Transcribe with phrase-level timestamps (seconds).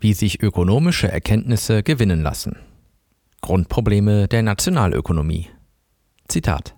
[0.00, 2.56] Wie sich ökonomische Erkenntnisse gewinnen lassen.
[3.42, 5.48] Grundprobleme der Nationalökonomie.
[6.28, 6.74] Zitat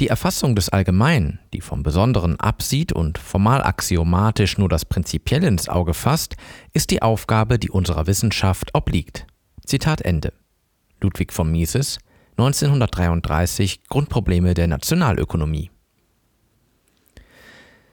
[0.00, 5.68] die Erfassung des Allgemeinen, die vom Besonderen absieht und formal axiomatisch nur das Prinzipielle ins
[5.68, 6.36] Auge fasst,
[6.72, 9.24] ist die Aufgabe, die unserer Wissenschaft obliegt.
[9.64, 10.32] Zitat Ende.
[11.00, 11.98] Ludwig von Mises,
[12.38, 15.70] 1933 Grundprobleme der Nationalökonomie.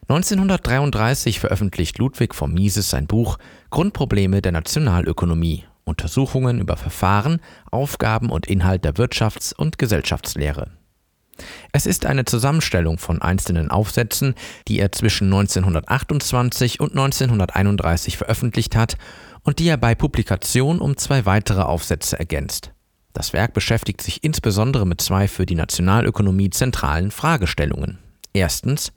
[0.07, 3.38] 1933 veröffentlicht Ludwig von Mises sein Buch
[3.72, 7.40] Grundprobleme der Nationalökonomie, Untersuchungen über Verfahren,
[7.72, 10.72] Aufgaben und Inhalt der Wirtschafts- und Gesellschaftslehre.
[11.72, 14.36] Es ist eine Zusammenstellung von einzelnen Aufsätzen,
[14.68, 18.98] die er zwischen 1928 und 1931 veröffentlicht hat
[19.44, 22.73] und die er bei Publikation um zwei weitere Aufsätze ergänzt.
[23.14, 28.00] Das Werk beschäftigt sich insbesondere mit zwei für die Nationalökonomie zentralen Fragestellungen.
[28.34, 28.94] Erstens,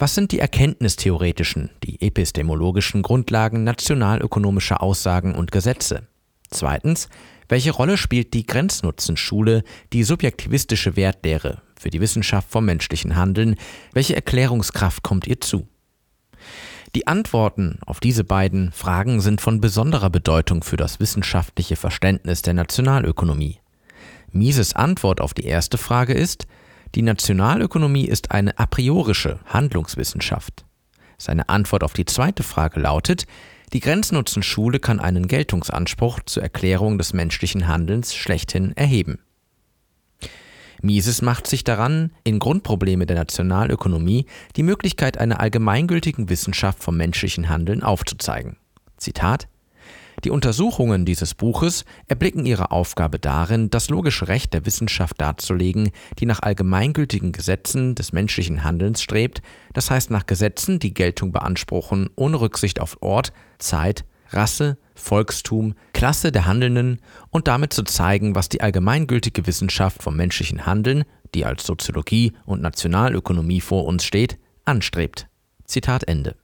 [0.00, 6.06] was sind die erkenntnistheoretischen, die epistemologischen Grundlagen nationalökonomischer Aussagen und Gesetze?
[6.50, 7.08] Zweitens,
[7.48, 13.56] welche Rolle spielt die Grenznutzenschule, die subjektivistische Wertlehre, für die Wissenschaft vom menschlichen Handeln?
[13.92, 15.68] Welche Erklärungskraft kommt ihr zu?
[16.94, 22.54] Die Antworten auf diese beiden Fragen sind von besonderer Bedeutung für das wissenschaftliche Verständnis der
[22.54, 23.58] Nationalökonomie.
[24.32, 26.46] Mises Antwort auf die erste Frage ist,
[26.94, 30.64] die Nationalökonomie ist eine a priorische Handlungswissenschaft.
[31.18, 33.26] Seine Antwort auf die zweite Frage lautet,
[33.72, 39.20] die Grenznutzenschule kann einen Geltungsanspruch zur Erklärung des menschlichen Handelns schlechthin erheben.
[40.82, 47.48] Mises macht sich daran, in Grundprobleme der Nationalökonomie die Möglichkeit einer allgemeingültigen Wissenschaft vom menschlichen
[47.48, 48.56] Handeln aufzuzeigen.
[48.96, 49.46] Zitat
[50.24, 56.26] die Untersuchungen dieses Buches erblicken ihre Aufgabe darin, das logische Recht der Wissenschaft darzulegen, die
[56.26, 62.40] nach allgemeingültigen Gesetzen des menschlichen Handelns strebt, das heißt nach Gesetzen, die Geltung beanspruchen, ohne
[62.40, 68.60] Rücksicht auf Ort, Zeit, Rasse, Volkstum, Klasse der Handelnden und damit zu zeigen, was die
[68.60, 75.28] allgemeingültige Wissenschaft vom menschlichen Handeln, die als Soziologie und Nationalökonomie vor uns steht, anstrebt.
[75.64, 76.39] Zitat Ende.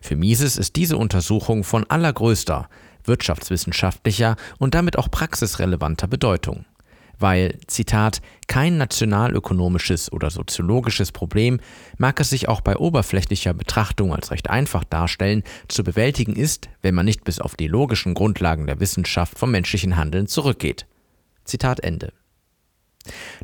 [0.00, 2.68] Für Mises ist diese Untersuchung von allergrößter
[3.04, 6.64] wirtschaftswissenschaftlicher und damit auch praxisrelevanter Bedeutung,
[7.18, 11.58] weil, Zitat, kein nationalökonomisches oder soziologisches Problem,
[11.96, 16.94] mag es sich auch bei oberflächlicher Betrachtung als recht einfach darstellen, zu bewältigen ist, wenn
[16.94, 20.86] man nicht bis auf die logischen Grundlagen der Wissenschaft vom menschlichen Handeln zurückgeht.
[21.44, 22.12] Zitat Ende.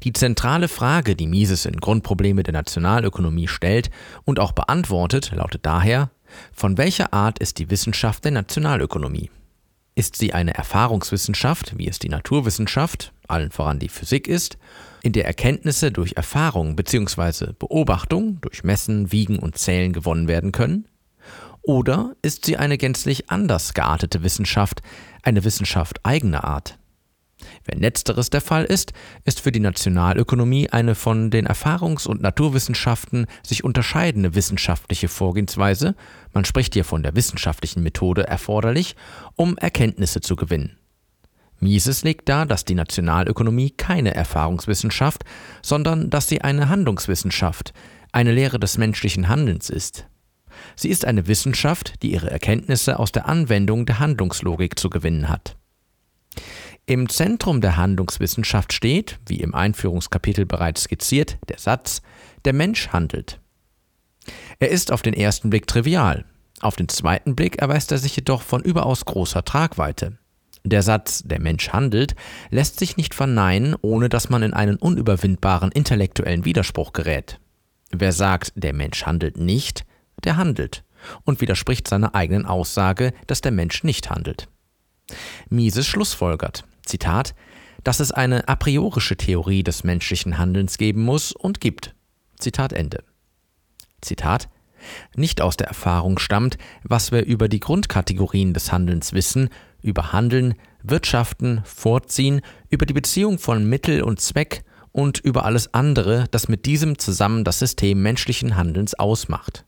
[0.03, 3.91] Die zentrale Frage, die Mises in Grundprobleme der Nationalökonomie stellt
[4.25, 6.11] und auch beantwortet, lautet daher,
[6.53, 9.31] von welcher Art ist die Wissenschaft der Nationalökonomie?
[9.95, 14.59] Ist sie eine Erfahrungswissenschaft, wie es die Naturwissenschaft, allen voran die Physik ist,
[15.03, 17.53] in der Erkenntnisse durch Erfahrung bzw.
[17.59, 20.89] Beobachtung durch Messen, Wiegen und Zählen gewonnen werden können?
[21.63, 24.83] Oder ist sie eine gänzlich anders geartete Wissenschaft,
[25.23, 26.79] eine Wissenschaft eigener Art?
[27.65, 28.93] Wenn letzteres der Fall ist,
[29.25, 35.95] ist für die Nationalökonomie eine von den Erfahrungs- und Naturwissenschaften sich unterscheidende wissenschaftliche Vorgehensweise,
[36.33, 38.97] man spricht hier von der wissenschaftlichen Methode, erforderlich,
[39.37, 40.77] um Erkenntnisse zu gewinnen.
[41.61, 45.25] Mises legt dar, dass die Nationalökonomie keine Erfahrungswissenschaft,
[45.63, 47.73] sondern dass sie eine Handlungswissenschaft,
[48.13, 50.07] eine Lehre des menschlichen Handelns ist.
[50.77, 55.57] Sie ist eine Wissenschaft, die ihre Erkenntnisse aus der Anwendung der Handlungslogik zu gewinnen hat.
[56.87, 62.03] Im Zentrum der Handlungswissenschaft steht, wie im Einführungskapitel bereits skizziert, der Satz,
[62.45, 63.41] der Mensch handelt.
[64.59, 66.25] Er ist auf den ersten Blick trivial,
[66.61, 70.19] auf den zweiten Blick erweist er sich jedoch von überaus großer Tragweite.
[70.65, 72.15] Der Satz, der Mensch handelt,
[72.51, 77.39] lässt sich nicht verneinen, ohne dass man in einen unüberwindbaren intellektuellen Widerspruch gerät.
[77.91, 79.85] Wer sagt, der Mensch handelt nicht,
[80.25, 80.85] der handelt
[81.25, 84.49] und widerspricht seiner eigenen Aussage, dass der Mensch nicht handelt.
[85.51, 87.35] Mises schlussfolgert, Zitat,
[87.83, 91.95] dass es eine a priorische Theorie des menschlichen Handelns geben muss und gibt.
[92.39, 93.05] Zitat Ende.
[94.01, 94.49] Zitat
[95.17, 99.49] nicht aus der Erfahrung stammt, was wir über die Grundkategorien des Handelns wissen,
[99.81, 106.27] über Handeln, Wirtschaften, Vorziehen, über die Beziehung von Mittel und Zweck und über alles andere,
[106.31, 109.65] das mit diesem zusammen das System menschlichen Handelns ausmacht.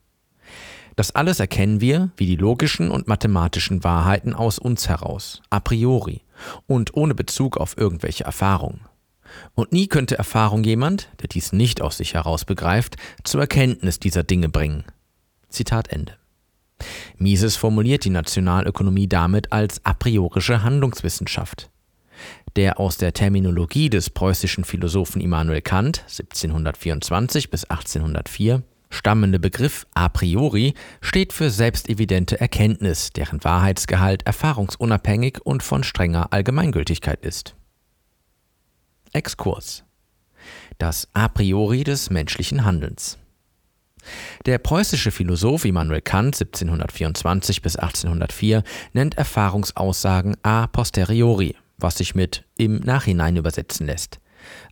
[0.97, 6.26] Das alles erkennen wir, wie die logischen und mathematischen Wahrheiten aus uns heraus, a priori
[6.67, 8.81] und ohne Bezug auf irgendwelche Erfahrung.
[9.55, 14.23] Und nie könnte Erfahrung jemand, der dies nicht aus sich heraus begreift, zur Erkenntnis dieser
[14.23, 14.85] Dinge bringen.
[15.49, 16.17] Zitat Ende.
[17.19, 21.71] Mises formuliert die Nationalökonomie damit als a priorische Handlungswissenschaft.
[22.55, 30.09] Der aus der Terminologie des preußischen Philosophen Immanuel Kant 1724 bis 1804 stammende Begriff a
[30.09, 37.57] priori steht für selbstevidente Erkenntnis, deren Wahrheitsgehalt erfahrungsunabhängig und von strenger Allgemeingültigkeit ist.
[39.13, 39.85] Exkurs
[40.79, 43.19] Das a priori des menschlichen Handelns
[44.45, 48.63] der preußische Philosoph Immanuel Kant 1724 bis 1804
[48.93, 54.21] nennt Erfahrungsaussagen a posteriori, was sich mit im Nachhinein übersetzen lässt.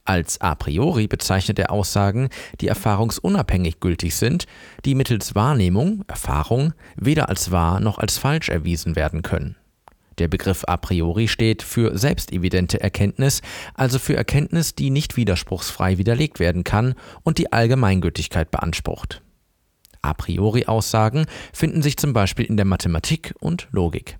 [0.06, 2.28] Als a priori bezeichnet er Aussagen,
[2.60, 4.44] die erfahrungsunabhängig gültig sind,
[4.84, 9.56] die mittels Wahrnehmung, Erfahrung, weder als wahr noch als falsch erwiesen werden können.
[10.18, 13.40] Der Begriff a priori steht für selbstevidente Erkenntnis,
[13.72, 19.22] also für Erkenntnis, die nicht widerspruchsfrei widerlegt werden kann und die Allgemeingültigkeit beansprucht.
[20.02, 24.18] A priori Aussagen finden sich zum Beispiel in der Mathematik und Logik.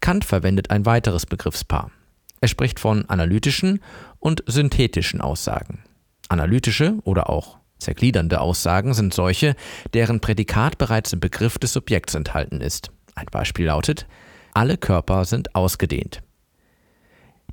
[0.00, 1.92] Kant verwendet ein weiteres Begriffspaar.
[2.40, 3.80] Er spricht von analytischen
[4.20, 5.84] und synthetischen Aussagen.
[6.28, 9.54] Analytische oder auch zergliedernde Aussagen sind solche,
[9.94, 12.90] deren Prädikat bereits im Begriff des Subjekts enthalten ist.
[13.14, 14.06] Ein Beispiel lautet,
[14.54, 16.22] alle Körper sind ausgedehnt.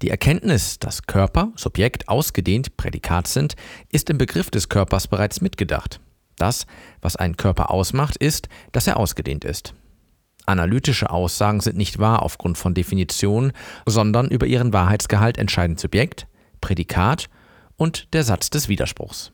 [0.01, 3.55] Die Erkenntnis, dass Körper, Subjekt ausgedehnt Prädikat sind,
[3.89, 6.01] ist im Begriff des Körpers bereits mitgedacht.
[6.37, 6.65] Das,
[7.01, 9.73] was einen Körper ausmacht, ist, dass er ausgedehnt ist.
[10.45, 13.53] Analytische Aussagen sind nicht wahr aufgrund von Definitionen,
[13.85, 16.27] sondern über ihren Wahrheitsgehalt entscheiden Subjekt,
[16.65, 17.29] Prädikat
[17.77, 19.31] und der Satz des Widerspruchs.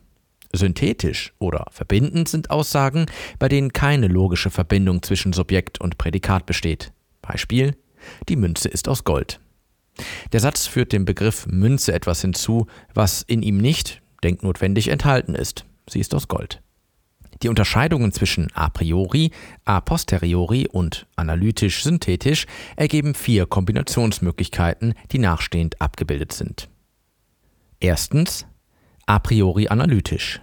[0.52, 3.06] Synthetisch oder verbindend sind Aussagen,
[3.40, 6.92] bei denen keine logische Verbindung zwischen Subjekt und Prädikat besteht.
[7.22, 7.78] Beispiel:
[8.28, 9.40] Die Münze ist aus Gold.
[10.34, 15.64] Der Satz führt dem Begriff Münze etwas hinzu, was in ihm nicht denknotwendig enthalten ist.
[15.90, 16.62] Sie ist aus Gold.
[17.44, 19.32] Die Unterscheidungen zwischen a priori,
[19.64, 22.46] a posteriori und analytisch-synthetisch
[22.76, 26.71] ergeben vier Kombinationsmöglichkeiten, die nachstehend abgebildet sind.
[27.84, 28.46] Erstens
[29.08, 30.40] a priori analytisch.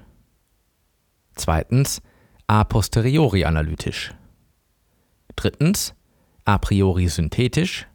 [1.37, 2.03] Zweitens
[2.49, 4.13] a posteriori analytisch.
[5.37, 5.95] Drittens
[6.45, 7.87] a priori synthetisch.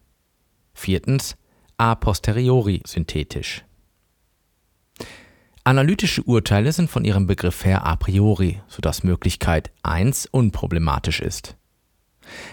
[0.74, 1.36] Viertens
[1.78, 3.66] a posteriori synthetisch.
[5.66, 11.57] Analytische Urteile sind von ihrem Begriff her a priori, sodass Möglichkeit 1 unproblematisch ist.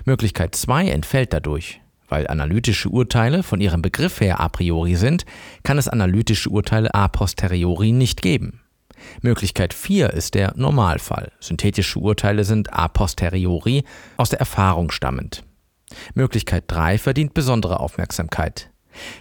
[0.04, 1.79] Möglichkeit 2 entfällt dadurch.
[2.10, 5.24] Weil analytische Urteile von ihrem Begriff her a priori sind,
[5.62, 8.60] kann es analytische Urteile a posteriori nicht geben.
[9.22, 11.32] Möglichkeit 4 ist der Normalfall.
[11.40, 13.84] Synthetische Urteile sind a posteriori
[14.16, 15.44] aus der Erfahrung stammend.
[16.14, 18.70] Möglichkeit 3 verdient besondere Aufmerksamkeit.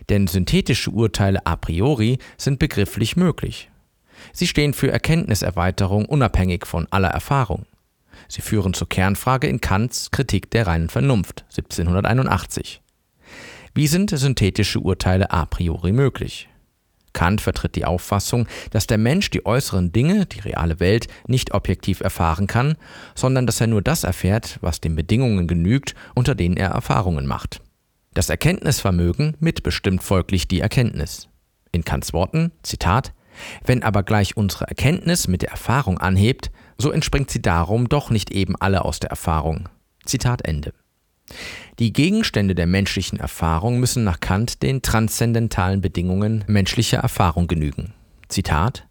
[0.09, 3.69] Denn synthetische Urteile a priori sind begrifflich möglich.
[4.33, 7.65] Sie stehen für Erkenntniserweiterung unabhängig von aller Erfahrung.
[8.30, 12.81] Sie führen zur Kernfrage in Kants Kritik der reinen Vernunft 1781.
[13.74, 16.48] Wie sind synthetische Urteile a priori möglich?
[17.12, 22.02] Kant vertritt die Auffassung, dass der Mensch die äußeren Dinge, die reale Welt, nicht objektiv
[22.02, 22.76] erfahren kann,
[23.16, 27.62] sondern dass er nur das erfährt, was den Bedingungen genügt, unter denen er Erfahrungen macht.
[28.14, 31.30] Das Erkenntnisvermögen mitbestimmt folglich die Erkenntnis.
[31.72, 33.12] In Kants Worten, Zitat,
[33.66, 38.31] wenn aber gleich unsere Erkenntnis mit der Erfahrung anhebt, so entspringt sie darum doch nicht
[38.31, 39.70] eben alle aus der Erfahrung.
[40.06, 40.74] Zitat Ende.
[41.78, 47.94] Die Gegenstände der menschlichen Erfahrung müssen nach Kant den transzendentalen Bedingungen menschlicher Erfahrung genügen.
[48.30, 48.88] Zitat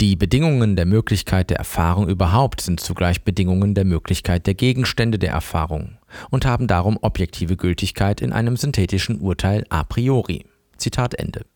[0.00, 5.32] Die Bedingungen der Möglichkeit der Erfahrung überhaupt sind zugleich Bedingungen der Möglichkeit der Gegenstände der
[5.32, 5.98] Erfahrung
[6.30, 10.44] und haben darum objektive Gültigkeit in einem synthetischen Urteil a priori.
[10.76, 11.46] Zitat Ende.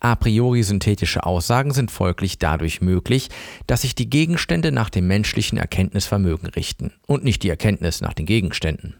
[0.00, 3.28] A priori synthetische Aussagen sind folglich dadurch möglich,
[3.66, 8.26] dass sich die Gegenstände nach dem menschlichen Erkenntnisvermögen richten und nicht die Erkenntnis nach den
[8.26, 8.96] Gegenständen.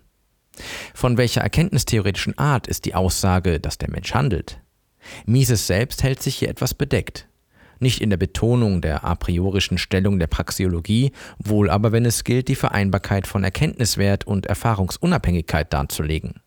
[0.94, 4.60] Von welcher erkenntnistheoretischen Art ist die Aussage, dass der Mensch handelt?
[5.24, 7.26] Mises selbst hält sich hier etwas bedeckt.
[7.78, 12.48] Nicht in der Betonung der a priorischen Stellung der Praxeologie, wohl aber wenn es gilt,
[12.48, 16.40] die Vereinbarkeit von Erkenntniswert und Erfahrungsunabhängigkeit darzulegen.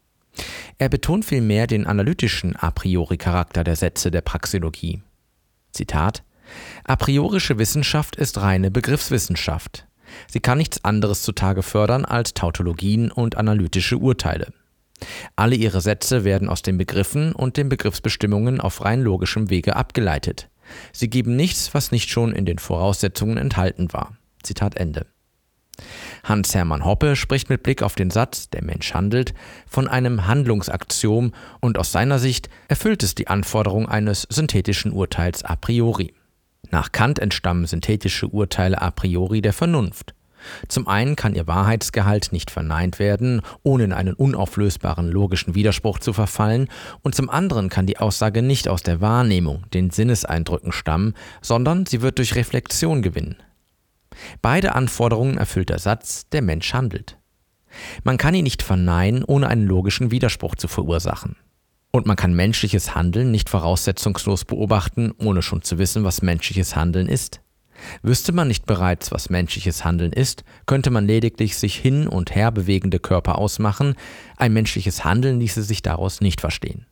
[0.77, 5.01] Er betont vielmehr den analytischen a priori Charakter der Sätze der Praxeologie.
[5.71, 6.23] Zitat
[6.83, 9.87] A priorische Wissenschaft ist reine Begriffswissenschaft.
[10.27, 14.53] Sie kann nichts anderes zutage fördern als Tautologien und analytische Urteile.
[15.35, 20.49] Alle ihre Sätze werden aus den Begriffen und den Begriffsbestimmungen auf rein logischem Wege abgeleitet.
[20.91, 24.17] Sie geben nichts, was nicht schon in den Voraussetzungen enthalten war.
[24.43, 25.07] Zitat Ende.
[26.23, 29.33] Hans-Hermann Hoppe spricht mit Blick auf den Satz Der Mensch handelt
[29.67, 35.55] von einem Handlungsaktiom und aus seiner Sicht erfüllt es die Anforderung eines synthetischen Urteils a
[35.55, 36.13] priori.
[36.71, 40.13] Nach Kant entstammen synthetische Urteile a priori der Vernunft.
[40.67, 46.13] Zum einen kann ihr Wahrheitsgehalt nicht verneint werden, ohne in einen unauflösbaren logischen Widerspruch zu
[46.13, 46.67] verfallen,
[47.01, 52.01] und zum anderen kann die Aussage nicht aus der Wahrnehmung, den Sinneseindrücken stammen, sondern sie
[52.01, 53.37] wird durch Reflexion gewinnen.
[54.41, 57.17] Beide Anforderungen erfüllt der Satz, der Mensch handelt.
[58.03, 61.35] Man kann ihn nicht verneinen, ohne einen logischen Widerspruch zu verursachen.
[61.91, 67.07] Und man kann menschliches Handeln nicht voraussetzungslos beobachten, ohne schon zu wissen, was menschliches Handeln
[67.07, 67.41] ist.
[68.01, 72.51] Wüsste man nicht bereits, was menschliches Handeln ist, könnte man lediglich sich hin und her
[72.51, 73.95] bewegende Körper ausmachen,
[74.37, 76.85] ein menschliches Handeln ließe sich daraus nicht verstehen.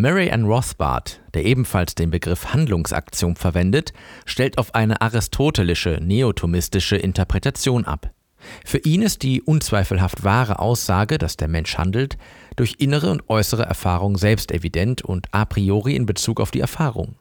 [0.00, 3.92] Murray Ann Rothbard, der ebenfalls den Begriff Handlungsaktion verwendet,
[4.26, 8.12] stellt auf eine aristotelische, neotomistische Interpretation ab.
[8.64, 12.16] Für ihn ist die unzweifelhaft wahre Aussage, dass der Mensch handelt,
[12.54, 17.16] durch innere und äußere Erfahrung selbst evident und a priori in Bezug auf die Erfahrung.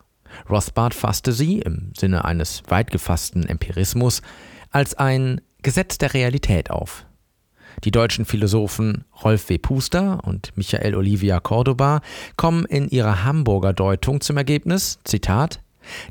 [0.47, 4.21] Rothbard fasste sie, im Sinne eines weit gefassten Empirismus,
[4.69, 7.06] als ein Gesetz der Realität auf.
[7.83, 9.57] Die deutschen Philosophen Rolf W.
[9.57, 12.01] Puster und Michael Olivia Cordoba
[12.35, 15.61] kommen in ihrer Hamburger Deutung zum Ergebnis, Zitat,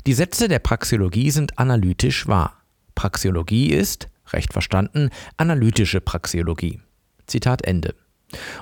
[0.05, 2.53] die Sätze der Praxeologie sind analytisch wahr.
[2.95, 6.79] Praxeologie ist, recht verstanden, analytische Praxeologie.
[7.27, 7.93] Zitat Ende.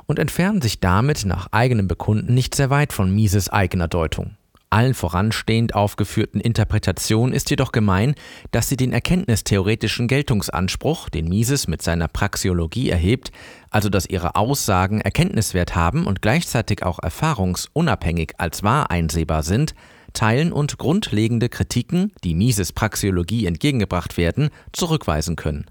[0.06, 4.36] Und entfernen sich damit nach eigenem Bekunden nicht sehr weit von Mises eigener Deutung
[4.70, 8.16] allen voranstehend aufgeführten Interpretation ist jedoch gemein,
[8.52, 13.32] dass sie den erkenntnistheoretischen Geltungsanspruch, den Mises mit seiner Praxeologie erhebt,
[13.70, 19.76] also dass ihre Aussagen Erkenntniswert haben und gleichzeitig auch erfahrungsunabhängig als wahr einsehbar sind,
[20.14, 25.66] teilen und grundlegende Kritiken, die Mises Praxeologie entgegengebracht werden, zurückweisen können.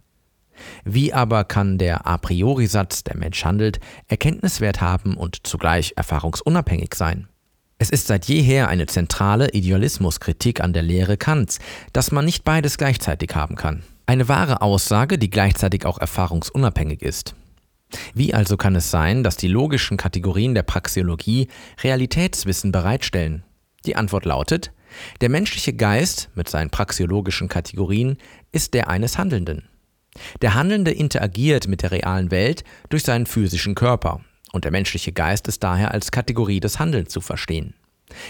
[0.84, 6.94] Wie aber kann der a priori Satz, der Mensch handelt, Erkenntniswert haben und zugleich erfahrungsunabhängig
[6.94, 7.28] sein?
[7.78, 11.58] Es ist seit jeher eine zentrale Idealismuskritik an der Lehre Kants,
[11.92, 13.82] dass man nicht beides gleichzeitig haben kann.
[14.06, 17.34] Eine wahre Aussage, die gleichzeitig auch erfahrungsunabhängig ist.
[18.14, 21.48] Wie also kann es sein, dass die logischen Kategorien der Praxeologie
[21.82, 23.44] Realitätswissen bereitstellen?
[23.86, 24.72] Die Antwort lautet,
[25.20, 28.18] der menschliche Geist mit seinen praxeologischen Kategorien
[28.52, 29.68] ist der eines Handelnden.
[30.42, 34.20] Der Handelnde interagiert mit der realen Welt durch seinen physischen Körper,
[34.54, 37.74] und der menschliche Geist ist daher als Kategorie des Handelns zu verstehen.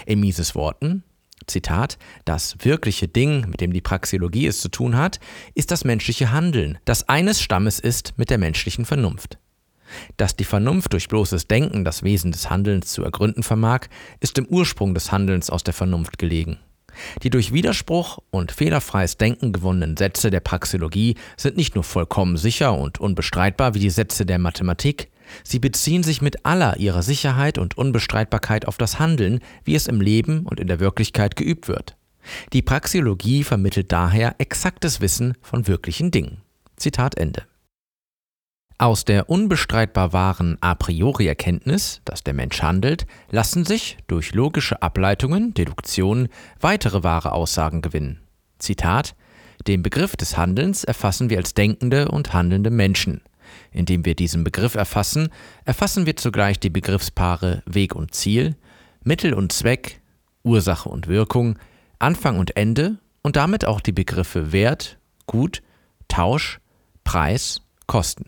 [0.07, 1.03] In Mises Worten,
[1.45, 5.19] Zitat, das wirkliche Ding, mit dem die Praxeologie es zu tun hat,
[5.53, 9.37] ist das menschliche Handeln, das eines Stammes ist mit der menschlichen Vernunft.
[10.17, 13.81] Dass die Vernunft durch bloßes Denken das Wesen des Handelns zu ergründen vermag,
[14.19, 16.57] ist im Ursprung des Handelns aus der Vernunft gelegen.
[17.21, 22.75] Die durch Widerspruch und fehlerfreies Denken gewonnenen Sätze der Praxeologie sind nicht nur vollkommen sicher
[22.75, 25.09] und unbestreitbar wie die Sätze der Mathematik,
[25.43, 30.01] Sie beziehen sich mit aller ihrer Sicherheit und Unbestreitbarkeit auf das Handeln, wie es im
[30.01, 31.95] Leben und in der Wirklichkeit geübt wird.
[32.53, 36.41] Die Praxeologie vermittelt daher exaktes Wissen von wirklichen Dingen.
[36.75, 37.43] Zitat Ende.
[38.77, 44.81] Aus der unbestreitbar wahren a priori Erkenntnis, dass der Mensch handelt, lassen sich durch logische
[44.81, 46.27] Ableitungen, Deduktionen,
[46.59, 48.19] weitere wahre Aussagen gewinnen.
[48.59, 49.15] Zitat
[49.65, 53.21] Den Begriff des Handelns erfassen wir als denkende und handelnde Menschen.
[53.75, 55.27] Indem wir diesen Begriff erfassen,
[55.65, 58.55] erfassen wir zugleich die Begriffspaare Weg und Ziel,
[59.03, 60.01] Mittel und Zweck,
[60.43, 61.59] Ursache und Wirkung,
[61.99, 65.61] Anfang und Ende und damit auch die Begriffe Wert, Gut,
[66.07, 66.61] Tausch,
[67.03, 68.27] Preis, Kosten.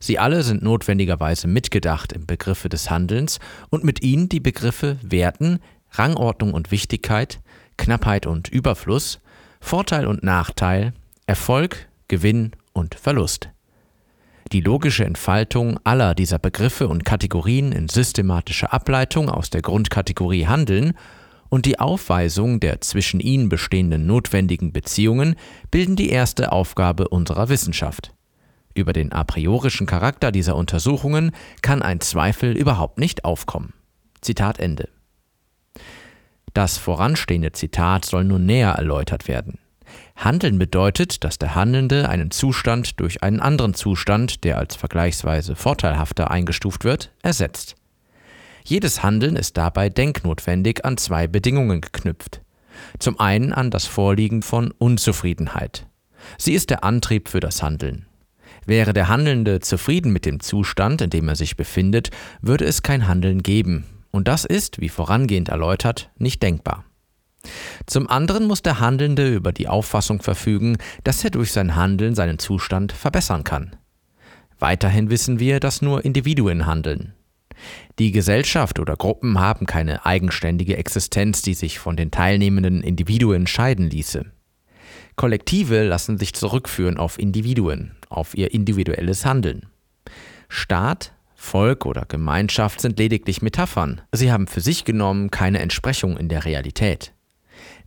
[0.00, 3.38] Sie alle sind notwendigerweise mitgedacht im Begriffe des Handelns
[3.68, 5.60] und mit ihnen die Begriffe Werten,
[5.92, 7.40] Rangordnung und Wichtigkeit,
[7.76, 9.20] Knappheit und Überfluss,
[9.60, 10.92] Vorteil und Nachteil,
[11.26, 13.50] Erfolg, Gewinn und Verlust.
[14.52, 20.94] Die logische Entfaltung aller dieser Begriffe und Kategorien in systematischer Ableitung aus der Grundkategorie Handeln
[21.50, 25.36] und die Aufweisung der zwischen ihnen bestehenden notwendigen Beziehungen
[25.70, 28.12] bilden die erste Aufgabe unserer Wissenschaft.
[28.74, 31.30] Über den a priorischen Charakter dieser Untersuchungen
[31.62, 33.72] kann ein Zweifel überhaupt nicht aufkommen.
[34.20, 34.88] Zitat Ende.
[36.54, 39.58] Das voranstehende Zitat soll nun näher erläutert werden.
[40.16, 46.30] Handeln bedeutet, dass der Handelnde einen Zustand durch einen anderen Zustand, der als vergleichsweise vorteilhafter
[46.30, 47.76] eingestuft wird, ersetzt.
[48.64, 52.42] Jedes Handeln ist dabei denknotwendig an zwei Bedingungen geknüpft.
[52.98, 55.86] Zum einen an das Vorliegen von Unzufriedenheit.
[56.38, 58.06] Sie ist der Antrieb für das Handeln.
[58.66, 62.10] Wäre der Handelnde zufrieden mit dem Zustand, in dem er sich befindet,
[62.42, 66.84] würde es kein Handeln geben, und das ist, wie vorangehend erläutert, nicht denkbar.
[67.86, 72.38] Zum anderen muss der Handelnde über die Auffassung verfügen, dass er durch sein Handeln seinen
[72.38, 73.76] Zustand verbessern kann.
[74.58, 77.14] Weiterhin wissen wir, dass nur Individuen handeln.
[77.98, 83.90] Die Gesellschaft oder Gruppen haben keine eigenständige Existenz, die sich von den teilnehmenden Individuen scheiden
[83.90, 84.26] ließe.
[85.16, 89.66] Kollektive lassen sich zurückführen auf Individuen, auf ihr individuelles Handeln.
[90.48, 96.28] Staat, Volk oder Gemeinschaft sind lediglich Metaphern, sie haben für sich genommen keine Entsprechung in
[96.28, 97.12] der Realität.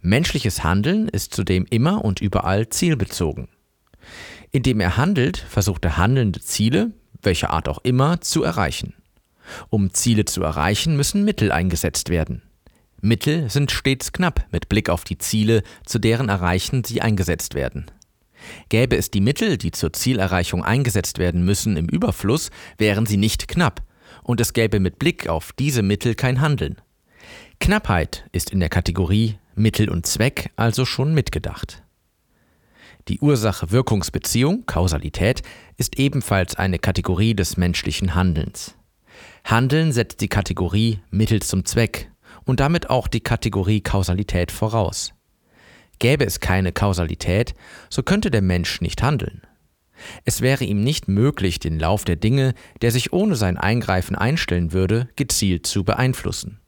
[0.06, 3.48] Menschliches Handeln ist zudem immer und überall zielbezogen.
[4.52, 6.92] Indem er handelt, versucht er handelnde Ziele,
[7.22, 8.96] welcher Art auch immer, zu erreichen.
[9.70, 12.42] Um Ziele zu erreichen, müssen Mittel eingesetzt werden.
[13.00, 17.86] Mittel sind stets knapp mit Blick auf die Ziele, zu deren Erreichen sie eingesetzt werden.
[18.68, 23.48] Gäbe es die Mittel, die zur Zielerreichung eingesetzt werden müssen, im Überfluss, wären sie nicht
[23.48, 23.82] knapp,
[24.22, 26.82] und es gäbe mit Blick auf diese Mittel kein Handeln.
[27.62, 31.84] Knappheit ist in der Kategorie Mittel und Zweck also schon mitgedacht.
[33.08, 35.42] Die Ursache-Wirkungsbeziehung, Kausalität,
[35.78, 38.76] ist ebenfalls eine Kategorie des menschlichen Handelns.
[39.44, 42.10] Handeln setzt die Kategorie Mittel zum Zweck
[42.46, 45.14] und damit auch die Kategorie Kausalität voraus.
[46.00, 47.54] Gäbe es keine Kausalität,
[47.90, 49.42] so könnte der Mensch nicht handeln.
[50.26, 54.74] Es wäre ihm nicht möglich, den Lauf der Dinge, der sich ohne sein Eingreifen einstellen
[54.74, 56.60] würde, gezielt zu beeinflussen.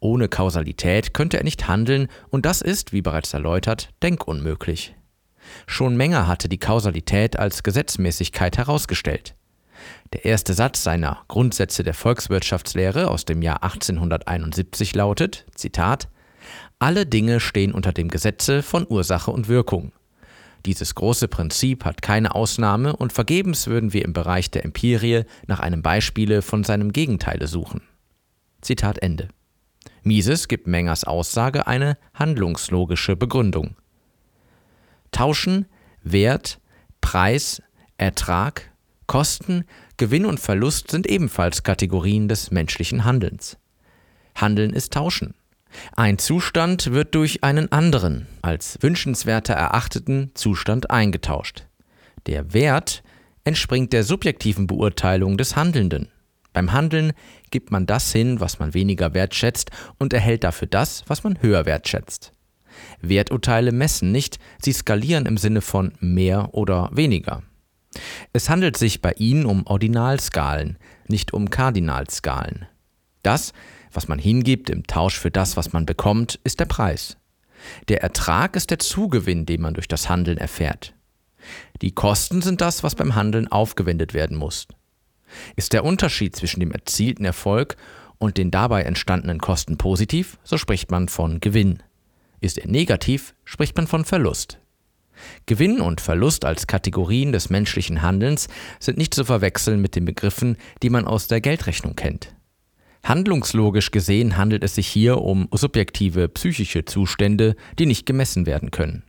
[0.00, 4.94] Ohne Kausalität könnte er nicht handeln, und das ist, wie bereits erläutert, denkunmöglich.
[5.66, 9.34] Schon Menger hatte die Kausalität als Gesetzmäßigkeit herausgestellt.
[10.12, 16.08] Der erste Satz seiner Grundsätze der Volkswirtschaftslehre aus dem Jahr 1871 lautet, Zitat,
[16.78, 19.92] Alle Dinge stehen unter dem Gesetze von Ursache und Wirkung.
[20.66, 25.60] Dieses große Prinzip hat keine Ausnahme und vergebens würden wir im Bereich der Empirie nach
[25.60, 27.82] einem Beispiele von seinem Gegenteile suchen.
[28.60, 29.28] Zitat Ende.
[30.02, 33.76] Mises gibt Mengers Aussage eine handlungslogische Begründung.
[35.10, 35.66] Tauschen,
[36.02, 36.60] Wert,
[37.00, 37.62] Preis,
[37.96, 38.70] Ertrag,
[39.06, 39.64] Kosten,
[39.96, 43.56] Gewinn und Verlust sind ebenfalls Kategorien des menschlichen Handelns.
[44.34, 45.34] Handeln ist Tauschen.
[45.96, 51.66] Ein Zustand wird durch einen anderen, als wünschenswerter erachteten Zustand eingetauscht.
[52.26, 53.02] Der Wert
[53.44, 56.10] entspringt der subjektiven Beurteilung des Handelnden.
[56.52, 57.12] Beim Handeln
[57.50, 61.66] gibt man das hin, was man weniger wertschätzt und erhält dafür das, was man höher
[61.66, 62.32] wertschätzt.
[63.00, 67.42] Werturteile messen nicht, sie skalieren im Sinne von mehr oder weniger.
[68.32, 70.78] Es handelt sich bei ihnen um Ordinalskalen,
[71.08, 72.66] nicht um Kardinalskalen.
[73.22, 73.52] Das,
[73.92, 77.16] was man hingibt im Tausch für das, was man bekommt, ist der Preis.
[77.88, 80.94] Der Ertrag ist der Zugewinn, den man durch das Handeln erfährt.
[81.82, 84.68] Die Kosten sind das, was beim Handeln aufgewendet werden muss.
[85.56, 87.76] Ist der Unterschied zwischen dem erzielten Erfolg
[88.18, 91.82] und den dabei entstandenen Kosten positiv, so spricht man von Gewinn.
[92.40, 94.58] Ist er negativ, spricht man von Verlust.
[95.46, 100.56] Gewinn und Verlust als Kategorien des menschlichen Handelns sind nicht zu verwechseln mit den Begriffen,
[100.82, 102.34] die man aus der Geldrechnung kennt.
[103.04, 109.04] Handlungslogisch gesehen handelt es sich hier um subjektive psychische Zustände, die nicht gemessen werden können.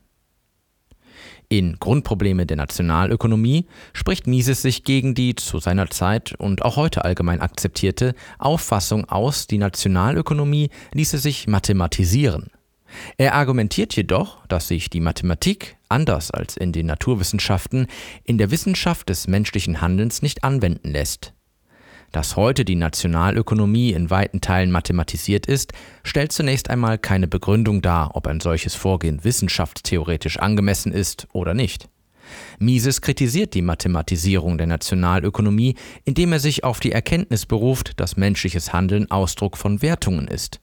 [1.52, 7.04] In Grundprobleme der Nationalökonomie spricht Mises sich gegen die zu seiner Zeit und auch heute
[7.04, 12.52] allgemein akzeptierte Auffassung aus, die Nationalökonomie ließe sich mathematisieren.
[13.18, 17.88] Er argumentiert jedoch, dass sich die Mathematik, anders als in den Naturwissenschaften,
[18.24, 21.34] in der Wissenschaft des menschlichen Handelns nicht anwenden lässt.
[22.12, 28.16] Dass heute die Nationalökonomie in weiten Teilen mathematisiert ist, stellt zunächst einmal keine Begründung dar,
[28.16, 31.88] ob ein solches Vorgehen wissenschaftstheoretisch angemessen ist oder nicht.
[32.60, 38.74] Mises kritisiert die Mathematisierung der Nationalökonomie, indem er sich auf die Erkenntnis beruft, dass menschliches
[38.74, 40.60] Handeln Ausdruck von Wertungen ist.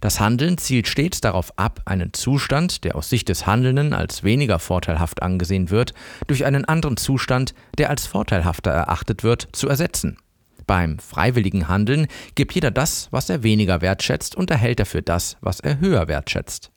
[0.00, 4.58] Das Handeln zielt stets darauf ab, einen Zustand, der aus Sicht des Handelnden als weniger
[4.58, 5.94] vorteilhaft angesehen wird,
[6.26, 10.16] durch einen anderen Zustand, der als vorteilhafter erachtet wird, zu ersetzen.
[10.66, 15.60] Beim freiwilligen Handeln gibt jeder das, was er weniger wertschätzt und erhält dafür das, was
[15.60, 16.70] er höher wertschätzt.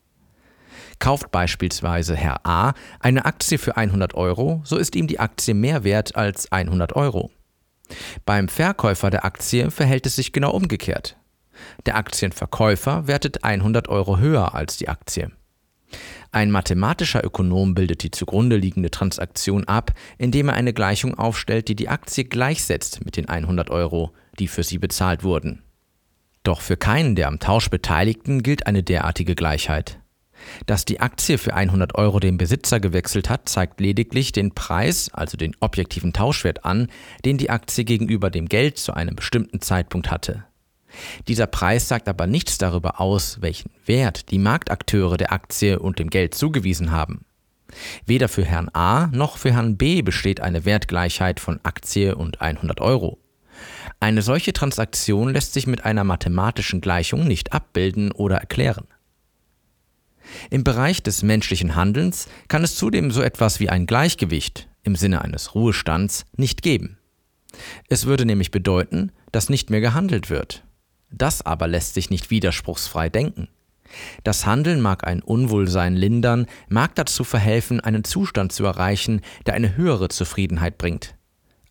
[1.00, 5.84] Kauft beispielsweise Herr A eine Aktie für 100 Euro, so ist ihm die Aktie mehr
[5.84, 7.32] wert als 100 Euro.
[8.26, 11.18] Beim Verkäufer der Aktie verhält es sich genau umgekehrt.
[11.86, 15.32] Der Aktienverkäufer wertet 100 Euro höher als die Aktie.
[16.32, 21.76] Ein mathematischer Ökonom bildet die zugrunde liegende Transaktion ab, indem er eine Gleichung aufstellt, die
[21.76, 25.64] die Aktie gleichsetzt mit den 100 Euro, die für sie bezahlt wurden.
[26.44, 30.00] Doch für keinen der am Tausch Beteiligten gilt eine derartige Gleichheit.
[30.66, 35.38] Dass die Aktie für 100 Euro den Besitzer gewechselt hat, zeigt lediglich den Preis, also
[35.38, 36.88] den objektiven Tauschwert an,
[37.24, 40.46] den die Aktie gegenüber dem Geld zu einem bestimmten Zeitpunkt hatte.
[41.28, 46.10] Dieser Preis sagt aber nichts darüber aus, welchen Wert die Marktakteure der Aktie und dem
[46.10, 47.26] Geld zugewiesen haben.
[48.06, 52.80] Weder für Herrn A noch für Herrn B besteht eine Wertgleichheit von Aktie und 100
[52.82, 53.20] Euro.
[54.00, 58.88] Eine solche Transaktion lässt sich mit einer mathematischen Gleichung nicht abbilden oder erklären.
[60.50, 65.22] Im Bereich des menschlichen Handelns kann es zudem so etwas wie ein Gleichgewicht im Sinne
[65.22, 66.98] eines Ruhestands nicht geben.
[67.88, 70.65] Es würde nämlich bedeuten, dass nicht mehr gehandelt wird,
[71.18, 73.48] das aber lässt sich nicht widerspruchsfrei denken.
[74.24, 79.78] Das Handeln mag ein Unwohlsein lindern, mag dazu verhelfen, einen Zustand zu erreichen, der eine
[79.78, 81.16] höhere Zufriedenheit bringt.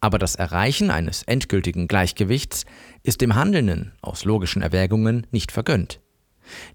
[0.00, 2.66] Aber das Erreichen eines endgültigen Gleichgewichts
[3.02, 6.00] ist dem Handelnden aus logischen Erwägungen nicht vergönnt.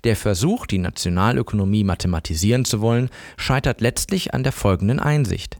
[0.03, 5.59] Der Versuch, die Nationalökonomie mathematisieren zu wollen, scheitert letztlich an der folgenden Einsicht.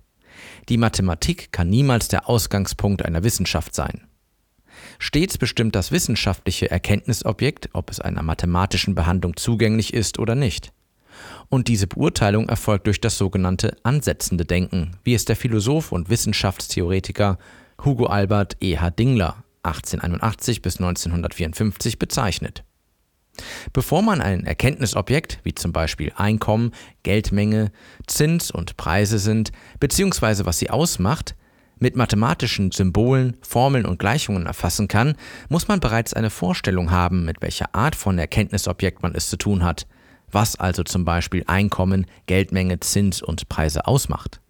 [0.67, 4.08] Die Mathematik kann niemals der Ausgangspunkt einer Wissenschaft sein.
[4.99, 10.73] Stets bestimmt das wissenschaftliche Erkenntnisobjekt, ob es einer mathematischen Behandlung zugänglich ist oder nicht.
[11.47, 17.39] Und diese Beurteilung erfolgt durch das sogenannte ansetzende Denken, wie es der Philosoph und Wissenschaftstheoretiker
[17.83, 18.89] Hugo Albert E.H.
[18.91, 22.63] Dingler 1881 bis 1954 bezeichnet.
[23.71, 26.71] Bevor man ein Erkenntnisobjekt, wie zum Beispiel Einkommen,
[27.03, 27.71] Geldmenge,
[28.05, 31.35] Zins und Preise sind, beziehungsweise was sie ausmacht,
[31.79, 35.15] mit mathematischen Symbolen, Formeln und Gleichungen erfassen kann,
[35.49, 39.63] muss man bereits eine Vorstellung haben, mit welcher Art von Erkenntnisobjekt man es zu tun
[39.63, 39.87] hat,
[40.31, 44.41] was also zum Beispiel Einkommen, Geldmenge, Zins und Preise ausmacht.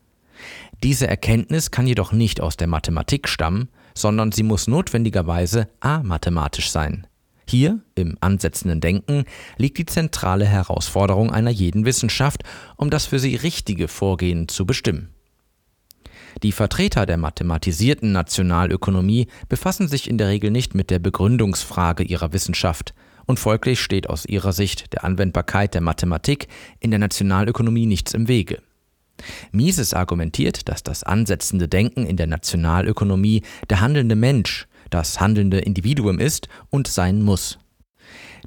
[0.84, 7.06] Diese Erkenntnis kann jedoch nicht aus der Mathematik stammen, sondern sie muss notwendigerweise amathematisch sein.
[7.50, 9.26] Hier, im ansetzenden Denken,
[9.58, 12.44] liegt die zentrale Herausforderung einer jeden Wissenschaft,
[12.78, 15.10] um das für sie richtige Vorgehen zu bestimmen.
[16.44, 22.34] Die Vertreter der mathematisierten Nationalökonomie befassen sich in der Regel nicht mit der Begründungsfrage ihrer
[22.34, 22.94] Wissenschaft,
[23.26, 26.48] und folglich steht aus ihrer Sicht der Anwendbarkeit der Mathematik
[26.80, 28.60] in der Nationalökonomie nichts im Wege.
[29.52, 36.20] Mises argumentiert, dass das ansetzende Denken in der Nationalökonomie der handelnde Mensch, das handelnde Individuum
[36.20, 37.60] ist und sein muss.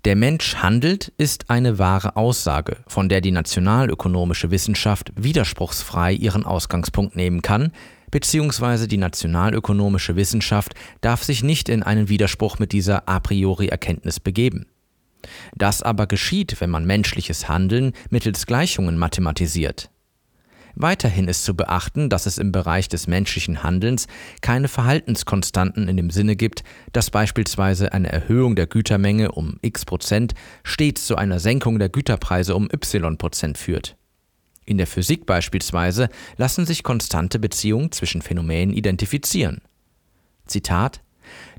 [0.04, 7.14] Der Mensch handelt ist eine wahre Aussage, von der die nationalökonomische Wissenschaft widerspruchsfrei ihren Ausgangspunkt
[7.14, 7.70] nehmen kann,
[8.10, 14.18] beziehungsweise die nationalökonomische Wissenschaft darf sich nicht in einen Widerspruch mit dieser a priori Erkenntnis
[14.18, 14.66] begeben.
[15.54, 19.88] Das aber geschieht, wenn man menschliches Handeln mittels Gleichungen mathematisiert.
[20.74, 24.06] Weiterhin ist zu beachten, dass es im Bereich des menschlichen Handelns
[24.40, 30.34] keine Verhaltenskonstanten in dem Sinne gibt, dass beispielsweise eine Erhöhung der Gütermenge um x Prozent
[30.64, 33.96] stets zu einer Senkung der Güterpreise um y Prozent führt.
[34.64, 39.60] In der Physik beispielsweise lassen sich konstante Beziehungen zwischen Phänomenen identifizieren.
[40.46, 41.02] Zitat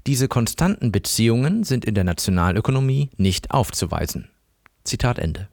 [0.08, 4.30] Diese konstanten Beziehungen sind in der Nationalökonomie nicht aufzuweisen.
[4.84, 5.49] Zitat Ende.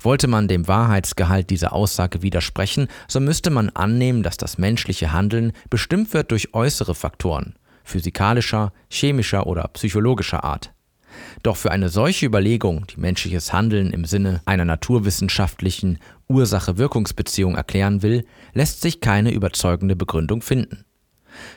[0.00, 5.52] Wollte man dem Wahrheitsgehalt dieser Aussage widersprechen, so müsste man annehmen, dass das menschliche Handeln
[5.70, 7.54] bestimmt wird durch äußere Faktoren
[7.88, 10.72] physikalischer, chemischer oder psychologischer Art.
[11.42, 18.24] Doch für eine solche Überlegung, die menschliches Handeln im Sinne einer naturwissenschaftlichen Ursache-Wirkungsbeziehung erklären will,
[18.52, 20.84] lässt sich keine überzeugende Begründung finden.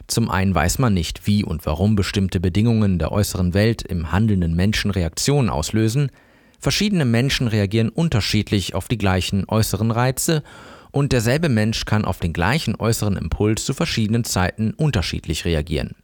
[0.08, 4.56] Zum einen weiß man nicht, wie und warum bestimmte Bedingungen der äußeren Welt im handelnden
[4.56, 6.12] Menschen Reaktionen auslösen,
[6.62, 10.43] Verschiedene Menschen reagieren unterschiedlich auf die gleichen äußeren Reize
[10.91, 15.95] und derselbe Mensch kann auf den gleichen äußeren Impuls zu verschiedenen Zeiten unterschiedlich reagieren.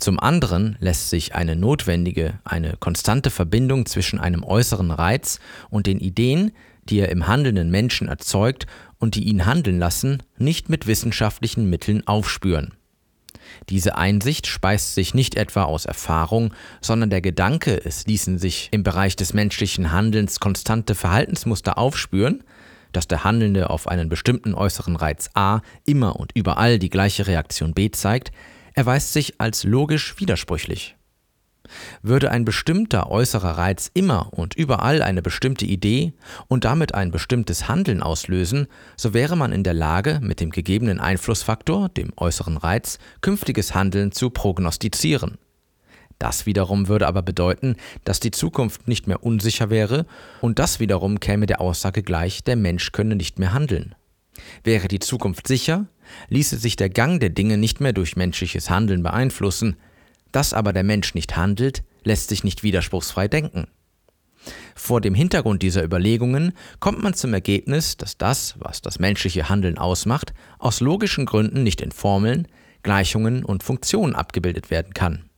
[0.00, 6.00] Zum anderen lässt sich eine notwendige, eine konstante Verbindung zwischen einem äußeren Reiz und den
[6.00, 6.50] Ideen,
[6.84, 8.66] die er im handelnden Menschen erzeugt
[8.98, 12.74] und die ihn handeln lassen, nicht mit wissenschaftlichen Mitteln aufspüren.
[13.68, 18.82] Diese Einsicht speist sich nicht etwa aus Erfahrung, sondern der Gedanke, es ließen sich im
[18.82, 22.44] Bereich des menschlichen Handelns konstante Verhaltensmuster aufspüren,
[22.92, 27.74] dass der Handelnde auf einen bestimmten äußeren Reiz A immer und überall die gleiche Reaktion
[27.74, 28.32] B zeigt,
[28.74, 30.96] erweist sich als logisch widersprüchlich.
[32.02, 36.12] Würde ein bestimmter äußerer Reiz immer und überall eine bestimmte Idee
[36.48, 41.00] und damit ein bestimmtes Handeln auslösen, so wäre man in der Lage, mit dem gegebenen
[41.00, 45.38] Einflussfaktor, dem äußeren Reiz, künftiges Handeln zu prognostizieren.
[46.20, 50.04] Das wiederum würde aber bedeuten, dass die Zukunft nicht mehr unsicher wäre,
[50.42, 53.94] und das wiederum käme der Aussage gleich, der Mensch könne nicht mehr handeln.
[54.62, 55.86] Wäre die Zukunft sicher,
[56.28, 59.76] ließe sich der Gang der Dinge nicht mehr durch menschliches Handeln beeinflussen,
[60.32, 63.66] dass aber der Mensch nicht handelt, lässt sich nicht widerspruchsfrei denken.
[64.74, 69.76] Vor dem Hintergrund dieser Überlegungen kommt man zum Ergebnis, dass das, was das menschliche Handeln
[69.76, 72.48] ausmacht, aus logischen Gründen nicht in Formeln,
[72.82, 75.28] Gleichungen und Funktionen abgebildet werden kann.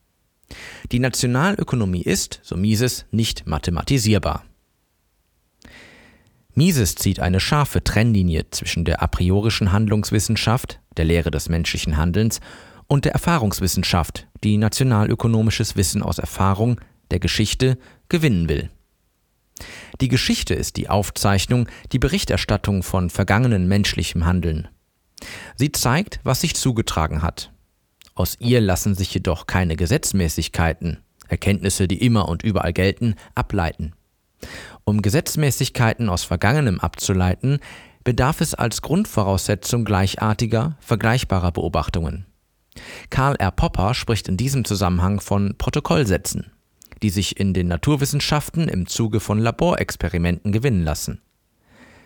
[0.92, 4.44] Die Nationalökonomie ist, so Mises, nicht mathematisierbar.
[6.54, 12.40] Mises zieht eine scharfe Trennlinie zwischen der a priorischen Handlungswissenschaft, der Lehre des menschlichen Handelns,
[12.86, 18.70] und der Erfahrungswissenschaft, die nationalökonomisches Wissen aus Erfahrung, der Geschichte, gewinnen will.
[20.00, 24.68] Die Geschichte ist die Aufzeichnung, die Berichterstattung von vergangenen menschlichem Handeln.
[25.56, 27.52] Sie zeigt, was sich zugetragen hat.
[28.14, 33.94] Aus ihr lassen sich jedoch keine Gesetzmäßigkeiten, Erkenntnisse, die immer und überall gelten, ableiten.
[34.84, 37.60] Um Gesetzmäßigkeiten aus Vergangenem abzuleiten,
[38.04, 42.26] bedarf es als Grundvoraussetzung gleichartiger, vergleichbarer Beobachtungen.
[43.10, 43.50] Karl R.
[43.50, 46.52] Popper spricht in diesem Zusammenhang von Protokollsätzen,
[47.02, 51.20] die sich in den Naturwissenschaften im Zuge von Laborexperimenten gewinnen lassen.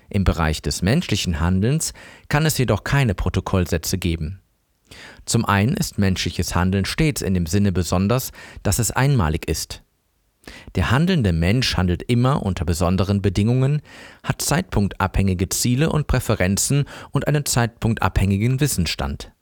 [0.09, 1.92] Im Bereich des menschlichen Handelns
[2.29, 4.40] kann es jedoch keine Protokollsätze geben.
[5.24, 8.31] Zum einen ist menschliches Handeln stets in dem Sinne besonders,
[8.62, 9.83] dass es einmalig ist.
[10.76, 13.83] Der handelnde Mensch handelt immer unter besonderen Bedingungen,
[14.22, 19.33] hat zeitpunktabhängige Ziele und Präferenzen und einen zeitpunktabhängigen Wissensstand.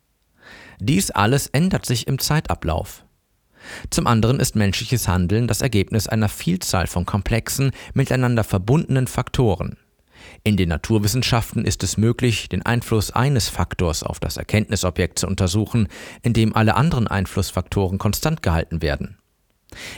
[0.80, 3.04] Dies alles ändert sich im Zeitablauf.
[3.90, 9.78] Zum anderen ist menschliches Handeln das Ergebnis einer Vielzahl von komplexen, miteinander verbundenen Faktoren.
[10.42, 15.88] In den Naturwissenschaften ist es möglich, den Einfluss eines Faktors auf das Erkenntnisobjekt zu untersuchen,
[16.22, 19.18] indem alle anderen Einflussfaktoren konstant gehalten werden.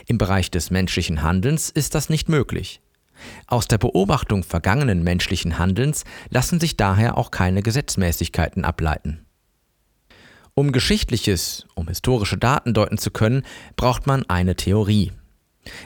[0.05, 2.81] Im Bereich des menschlichen Handelns ist das nicht möglich.
[3.47, 9.26] Aus der Beobachtung vergangenen menschlichen Handelns lassen sich daher auch keine Gesetzmäßigkeiten ableiten.
[10.57, 13.43] Um Geschichtliches, um historische Daten deuten zu können,
[13.75, 15.11] braucht man eine Theorie.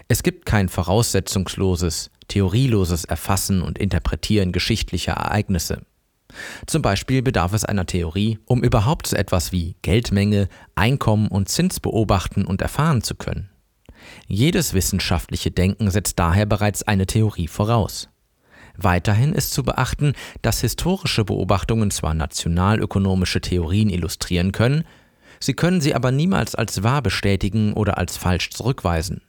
[0.08, 5.82] Es gibt kein voraussetzungsloses, theorieloses Erfassen und Interpretieren geschichtlicher Ereignisse.
[6.68, 11.82] Zum Beispiel bedarf es einer Theorie, um überhaupt so etwas wie Geldmenge, Einkommen und Zins
[11.82, 13.50] beobachten und erfahren zu können.
[14.26, 18.08] Jedes wissenschaftliche Denken setzt daher bereits eine Theorie voraus.
[18.84, 24.86] Weiterhin ist zu beachten, dass historische Beobachtungen zwar nationalökonomische Theorien illustrieren können,
[25.40, 29.22] sie können sie aber niemals als wahr bestätigen oder als falsch zurückweisen.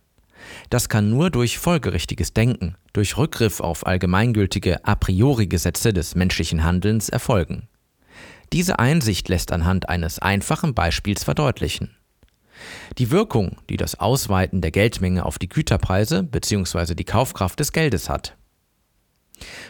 [0.70, 6.64] Das kann nur durch folgerichtiges Denken, durch Rückgriff auf allgemeingültige a priori Gesetze des menschlichen
[6.64, 7.68] Handelns erfolgen.
[8.52, 11.96] Diese Einsicht lässt anhand eines einfachen Beispiels verdeutlichen.
[12.98, 16.94] Die Wirkung, die das Ausweiten der Geldmenge auf die Güterpreise bzw.
[16.94, 18.36] die Kaufkraft des Geldes hat.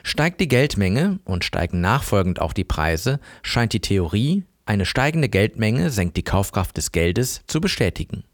[0.03, 5.91] Steigt die Geldmenge und steigen nachfolgend auch die Preise, scheint die Theorie, eine steigende Geldmenge
[5.91, 8.25] senkt die Kaufkraft des Geldes, zu bestätigen.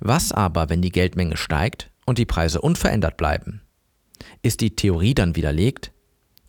[0.00, 3.62] Was aber, wenn die Geldmenge steigt und die Preise unverändert bleiben?
[4.42, 5.92] Ist die Theorie dann widerlegt?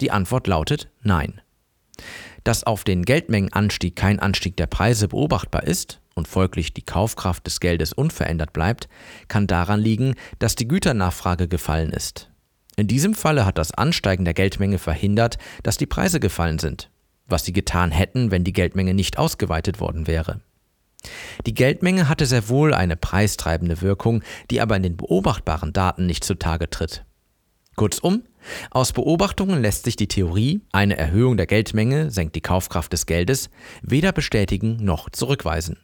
[0.01, 1.41] Die Antwort lautet Nein.
[2.43, 7.59] Dass auf den Geldmengenanstieg kein Anstieg der Preise beobachtbar ist und folglich die Kaufkraft des
[7.59, 8.89] Geldes unverändert bleibt,
[9.27, 12.29] kann daran liegen, dass die Güternachfrage gefallen ist.
[12.75, 16.89] In diesem Falle hat das Ansteigen der Geldmenge verhindert, dass die Preise gefallen sind,
[17.27, 20.41] was sie getan hätten, wenn die Geldmenge nicht ausgeweitet worden wäre.
[21.45, 26.23] Die Geldmenge hatte sehr wohl eine preistreibende Wirkung, die aber in den beobachtbaren Daten nicht
[26.23, 27.05] zutage tritt.
[27.75, 28.23] Kurzum,
[28.71, 33.49] aus Beobachtungen lässt sich die Theorie, eine Erhöhung der Geldmenge senkt die Kaufkraft des Geldes,
[33.81, 35.77] weder bestätigen noch zurückweisen.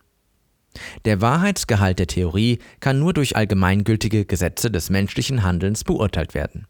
[1.03, 6.65] Der Wahrheitsgehalt der Theorie kann nur durch allgemeingültige Gesetze des menschlichen Handelns beurteilt werden.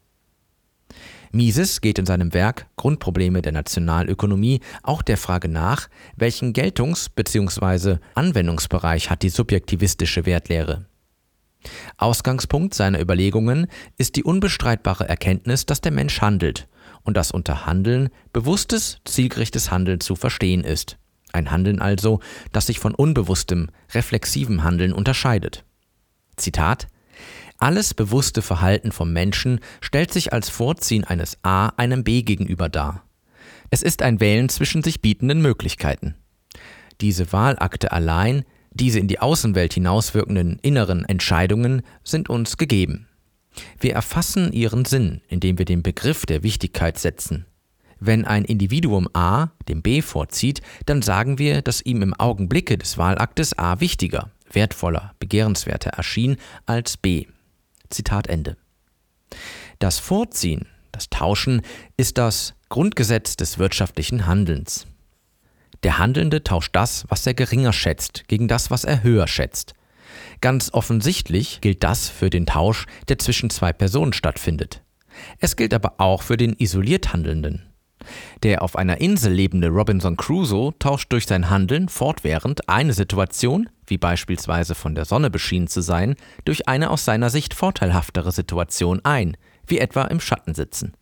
[1.32, 7.98] Mises geht in seinem Werk Grundprobleme der Nationalökonomie auch der Frage nach, welchen Geltungs- bzw.
[8.15, 10.86] Anwendungsbereich hat die subjektivistische Wertlehre.
[11.98, 13.67] Ausgangspunkt seiner Überlegungen
[13.98, 16.67] ist die unbestreitbare Erkenntnis, dass der Mensch handelt
[17.04, 20.98] und dass unter Handeln bewusstes, zielgerechtes Handeln zu verstehen ist.
[21.34, 22.20] Ein Handeln also,
[22.52, 25.63] das sich von unbewusstem, reflexivem Handeln unterscheidet.
[26.36, 26.88] Zitat
[27.62, 33.04] alles bewusste Verhalten vom Menschen stellt sich als Vorziehen eines A einem B gegenüber dar.
[33.69, 36.15] Es ist ein Wählen zwischen sich bietenden Möglichkeiten.
[37.00, 43.08] Diese Wahlakte allein, diese in die Außenwelt hinauswirkenden inneren Entscheidungen sind uns gegeben.
[43.80, 47.45] Wir erfassen ihren Sinn, indem wir den Begriff der Wichtigkeit setzen.
[48.00, 52.97] Wenn ein Individuum A dem B vorzieht, dann sagen wir, dass ihm im Augenblicke des
[52.97, 57.28] Wahlaktes A wichtiger, wertvoller, begehrenswerter erschien als B.
[57.91, 58.58] Zitat Ende.
[59.80, 61.62] Das Vorziehen, das Tauschen
[61.97, 64.88] ist das Grundgesetz des wirtschaftlichen Handelns.
[65.84, 69.73] Der Handelnde tauscht das, was er geringer schätzt, gegen das, was er höher schätzt.
[70.41, 74.84] Ganz offensichtlich gilt das für den Tausch, der zwischen zwei Personen stattfindet.
[75.39, 77.71] Es gilt aber auch für den isoliert Handelnden.
[78.44, 83.98] Der auf einer Insel lebende Robinson Crusoe tauscht durch sein Handeln fortwährend eine Situation, wie
[83.98, 89.38] beispielsweise von der Sonne beschienen zu sein, durch eine aus seiner Sicht vorteilhaftere Situation ein,
[89.68, 90.94] wie etwa im Schatten sitzen.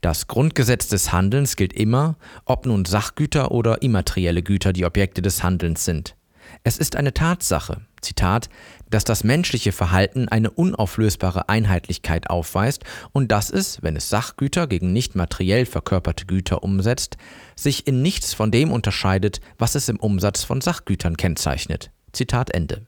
[0.00, 5.42] Das Grundgesetz des Handelns gilt immer, ob nun Sachgüter oder immaterielle Güter die Objekte des
[5.42, 6.16] Handelns sind.
[6.64, 8.48] Es ist eine Tatsache, Zitat,
[8.90, 14.92] dass das menschliche Verhalten eine unauflösbare Einheitlichkeit aufweist und dass es, wenn es Sachgüter gegen
[14.92, 17.16] nicht materiell verkörperte Güter umsetzt,
[17.56, 21.90] sich in nichts von dem unterscheidet, was es im Umsatz von Sachgütern kennzeichnet.
[22.12, 22.86] Zitat Ende.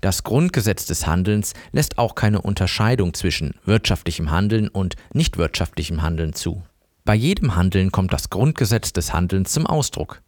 [0.00, 6.62] Das Grundgesetz des Handelns lässt auch keine Unterscheidung zwischen wirtschaftlichem Handeln und nichtwirtschaftlichem Handeln zu.
[7.04, 10.22] Bei jedem Handeln kommt das Grundgesetz des Handelns zum Ausdruck.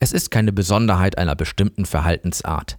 [0.00, 2.78] Es ist keine Besonderheit einer bestimmten Verhaltensart.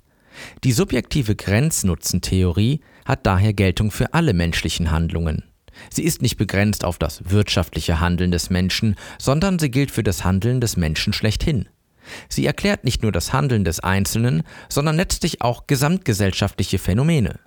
[0.63, 5.43] Die subjektive Grenznutzentheorie hat daher Geltung für alle menschlichen Handlungen.
[5.89, 10.23] Sie ist nicht begrenzt auf das wirtschaftliche Handeln des Menschen, sondern sie gilt für das
[10.23, 11.67] Handeln des Menschen schlechthin.
[12.29, 17.39] Sie erklärt nicht nur das Handeln des Einzelnen, sondern letztlich auch gesamtgesellschaftliche Phänomene.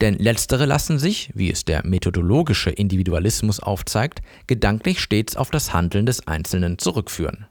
[0.00, 6.06] Denn letztere lassen sich, wie es der methodologische Individualismus aufzeigt, gedanklich stets auf das Handeln
[6.06, 7.46] des Einzelnen zurückführen.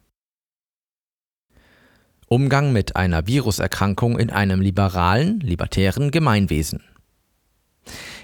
[2.32, 6.82] Umgang mit einer Viruserkrankung in einem liberalen, libertären Gemeinwesen.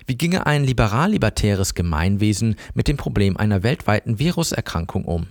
[0.05, 5.27] Wie ginge ein liberal-libertäres Gemeinwesen mit dem Problem einer weltweiten Viruserkrankung um?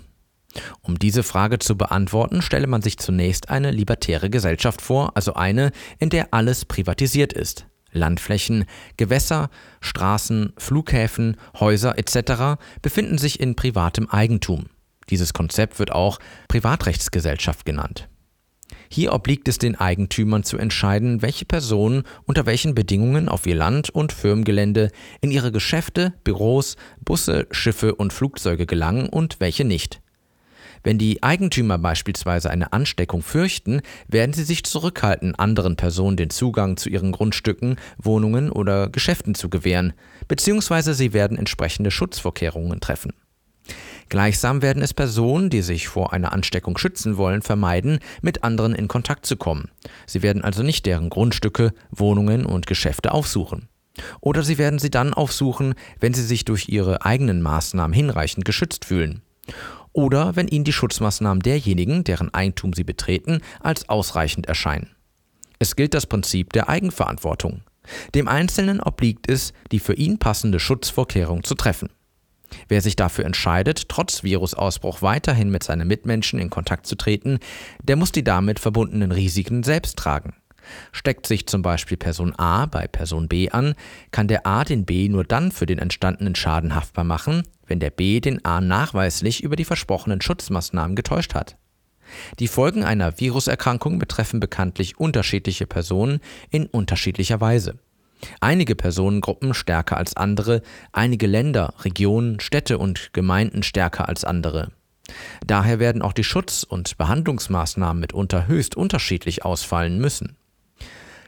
[0.83, 5.71] Um diese Frage zu beantworten, stelle man sich zunächst eine libertäre Gesellschaft vor, also eine,
[5.99, 7.65] in der alles privatisiert ist.
[7.93, 8.67] Landflächen,
[8.99, 9.49] Gewässer,
[9.81, 12.61] Straßen, Flughäfen, Häuser etc.
[12.83, 14.67] befinden sich in privatem Eigentum.
[15.09, 18.11] Dieses Konzept wird auch Privatrechtsgesellschaft genannt.
[18.89, 23.91] Hier obliegt es den Eigentümern zu entscheiden, welche Personen unter welchen Bedingungen auf ihr Land-
[23.91, 30.01] und Firmengelände in ihre Geschäfte, Büros, Busse, Schiffe und Flugzeuge gelangen und welche nicht.
[30.83, 36.77] Wenn die Eigentümer beispielsweise eine Ansteckung fürchten, werden sie sich zurückhalten, anderen Personen den Zugang
[36.77, 39.95] zu ihren Grundstücken, Wohnungen oder Geschäften zu gewähren,
[40.29, 43.13] beziehungsweise sie werden entsprechende Schutzvorkehrungen treffen.
[44.09, 48.89] Gleichsam werden es Personen, die sich vor einer Ansteckung schützen wollen, vermeiden, mit anderen in
[48.89, 49.71] Kontakt zu kommen.
[50.07, 53.69] Sie werden also nicht deren Grundstücke, Wohnungen und Geschäfte aufsuchen.
[54.21, 58.85] Oder sie werden sie dann aufsuchen, wenn sie sich durch ihre eigenen Maßnahmen hinreichend geschützt
[58.85, 59.23] fühlen
[59.97, 64.91] oder wenn ihnen die Schutzmaßnahmen derjenigen, deren Eigentum sie betreten, als ausreichend erscheinen.
[65.59, 67.63] Es gilt das Prinzip der Eigenverantwortung.
[68.15, 71.89] Dem Einzelnen obliegt es, die für ihn passende Schutzvorkehrung zu treffen.
[72.69, 77.39] Wer sich dafür entscheidet, trotz Virusausbruch weiterhin mit seinen Mitmenschen in Kontakt zu treten,
[77.83, 80.35] der muss die damit verbundenen Risiken selbst tragen.
[80.93, 83.75] Steckt sich zum Beispiel Person A bei Person B an,
[84.11, 87.91] kann der A den B nur dann für den entstandenen Schaden haftbar machen, wenn der
[87.91, 91.57] B den A nachweislich über die versprochenen Schutzmaßnahmen getäuscht hat.
[92.39, 97.79] Die Folgen einer Viruserkrankung betreffen bekanntlich unterschiedliche Personen in unterschiedlicher Weise.
[98.41, 104.73] Einige Personengruppen stärker als andere, einige Länder, Regionen, Städte und Gemeinden stärker als andere.
[105.47, 110.37] Daher werden auch die Schutz- und Behandlungsmaßnahmen mitunter höchst unterschiedlich ausfallen müssen.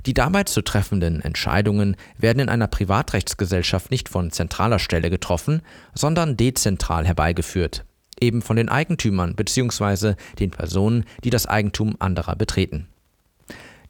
[0.07, 5.62] Die dabei zu treffenden Entscheidungen werden in einer Privatrechtsgesellschaft nicht von zentraler Stelle getroffen,
[5.94, 7.85] sondern dezentral herbeigeführt,
[8.20, 10.14] eben von den Eigentümern bzw.
[10.38, 12.88] den Personen, die das Eigentum anderer betreten.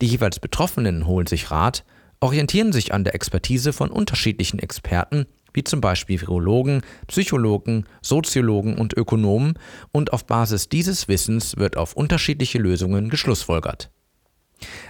[0.00, 1.84] Die jeweils Betroffenen holen sich Rat,
[2.20, 8.96] orientieren sich an der Expertise von unterschiedlichen Experten, wie zum Beispiel Virologen, Psychologen, Soziologen und
[8.96, 9.54] Ökonomen,
[9.92, 13.90] und auf Basis dieses Wissens wird auf unterschiedliche Lösungen geschlussfolgert.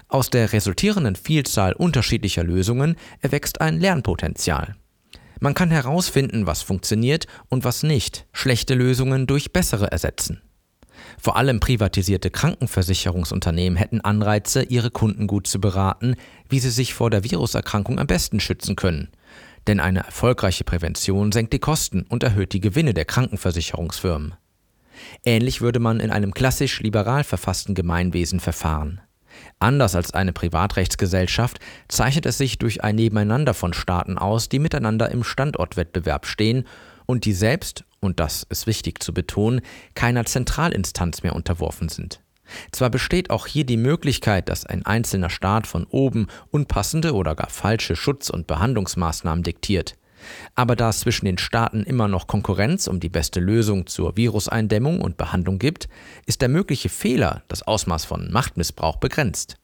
[0.08, 4.76] Aus der resultierenden Vielzahl unterschiedlicher Lösungen erwächst ein Lernpotenzial.
[5.40, 10.42] Man kann herausfinden, was funktioniert und was nicht, schlechte Lösungen durch bessere ersetzen.
[11.20, 16.14] Vor allem privatisierte Krankenversicherungsunternehmen hätten Anreize, ihre Kunden gut zu beraten,
[16.48, 19.08] wie sie sich vor der Viruserkrankung am besten schützen können.
[19.66, 24.34] Denn eine erfolgreiche Prävention senkt die Kosten und erhöht die Gewinne der Krankenversicherungsfirmen.
[25.24, 29.00] Ähnlich würde man in einem klassisch liberal verfassten Gemeinwesen verfahren.
[29.58, 35.10] Anders als eine Privatrechtsgesellschaft zeichnet es sich durch ein Nebeneinander von Staaten aus, die miteinander
[35.10, 36.64] im Standortwettbewerb stehen
[37.08, 39.62] und die selbst, und das ist wichtig zu betonen,
[39.94, 42.20] keiner Zentralinstanz mehr unterworfen sind.
[42.70, 47.50] Zwar besteht auch hier die Möglichkeit, dass ein einzelner Staat von oben unpassende oder gar
[47.50, 49.96] falsche Schutz- und Behandlungsmaßnahmen diktiert.
[50.54, 55.00] Aber da es zwischen den Staaten immer noch Konkurrenz um die beste Lösung zur Viruseindämmung
[55.00, 55.88] und Behandlung gibt,
[56.26, 59.56] ist der mögliche Fehler, das Ausmaß von Machtmissbrauch begrenzt.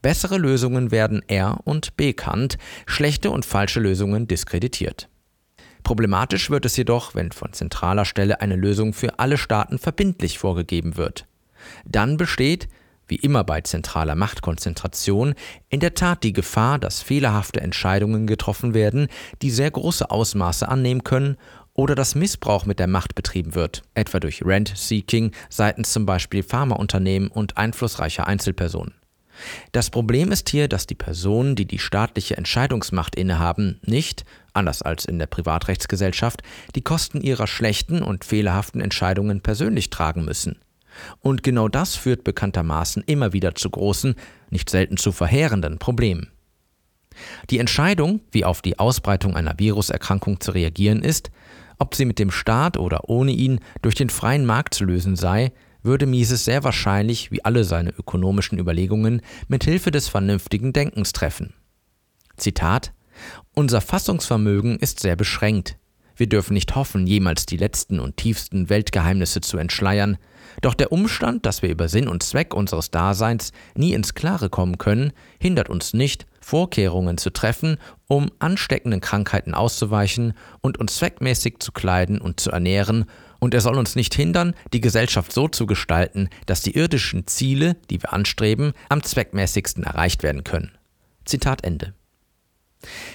[0.00, 5.08] Bessere Lösungen werden R und bekannt, schlechte und falsche Lösungen diskreditiert.
[5.88, 10.98] Problematisch wird es jedoch, wenn von zentraler Stelle eine Lösung für alle Staaten verbindlich vorgegeben
[10.98, 11.26] wird.
[11.86, 12.68] Dann besteht,
[13.06, 15.34] wie immer bei zentraler Machtkonzentration,
[15.70, 19.08] in der Tat die Gefahr, dass fehlerhafte Entscheidungen getroffen werden,
[19.40, 21.38] die sehr große Ausmaße annehmen können
[21.72, 27.30] oder dass Missbrauch mit der Macht betrieben wird, etwa durch Rent-Seeking seitens zum Beispiel Pharmaunternehmen
[27.30, 28.92] und einflussreicher Einzelpersonen.
[29.72, 34.24] Das Problem ist hier, dass die Personen, die die staatliche Entscheidungsmacht innehaben, nicht,
[34.58, 36.42] anders als in der Privatrechtsgesellschaft,
[36.74, 40.58] die Kosten ihrer schlechten und fehlerhaften Entscheidungen persönlich tragen müssen.
[41.20, 44.14] Und genau das führt bekanntermaßen immer wieder zu großen,
[44.50, 46.30] nicht selten zu verheerenden Problemen.
[47.50, 51.30] Die Entscheidung, wie auf die Ausbreitung einer Viruserkrankung zu reagieren ist,
[51.78, 55.52] ob sie mit dem Staat oder ohne ihn durch den freien Markt zu lösen sei,
[55.82, 61.54] würde Mises sehr wahrscheinlich, wie alle seine ökonomischen Überlegungen, mit Hilfe des vernünftigen Denkens treffen.
[62.36, 62.92] Zitat
[63.54, 65.76] Unser Fassungsvermögen ist sehr beschränkt.
[66.16, 70.18] Wir dürfen nicht hoffen, jemals die letzten und tiefsten Weltgeheimnisse zu entschleiern,
[70.62, 74.78] doch der Umstand, dass wir über Sinn und Zweck unseres Daseins nie ins Klare kommen
[74.78, 77.76] können, hindert uns nicht, Vorkehrungen zu treffen,
[78.08, 83.04] um ansteckenden Krankheiten auszuweichen und uns zweckmäßig zu kleiden und zu ernähren,
[83.40, 87.76] und er soll uns nicht hindern, die Gesellschaft so zu gestalten, dass die irdischen Ziele,
[87.88, 90.72] die wir anstreben, am zweckmäßigsten erreicht werden können.
[91.24, 91.94] Zitat Ende.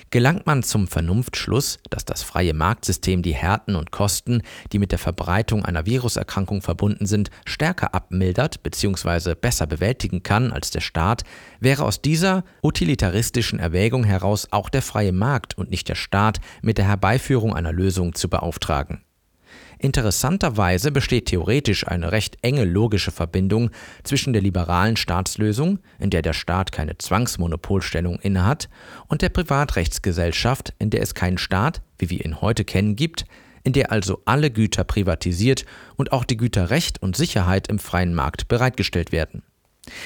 [0.10, 4.42] Gelangt man zum Vernunftschluss, dass das freie Marktsystem die Härten und Kosten,
[4.72, 9.36] die mit der Verbreitung einer Viruserkrankung verbunden sind, stärker abmildert bzw.
[9.36, 11.24] besser bewältigen kann als der Staat,
[11.60, 16.78] wäre aus dieser utilitaristischen Erwägung heraus auch der freie Markt und nicht der Staat mit
[16.78, 19.02] der Herbeiführung einer Lösung zu beauftragen.
[19.84, 23.70] Interessanterweise besteht theoretisch eine recht enge logische Verbindung
[24.04, 28.70] zwischen der liberalen Staatslösung, in der der Staat keine Zwangsmonopolstellung innehat,
[29.10, 33.26] und der Privatrechtsgesellschaft, in der es keinen Staat, wie wir ihn heute kennen, gibt,
[33.66, 35.66] in der also alle Güter privatisiert
[35.98, 39.44] und auch die Güter Recht und Sicherheit im freien Markt bereitgestellt werden.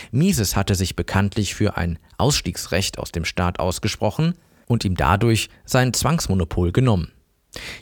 [0.09, 4.34] Mises hatte sich bekanntlich für ein Ausstiegsrecht aus dem Staat ausgesprochen
[4.65, 7.11] und ihm dadurch sein Zwangsmonopol genommen.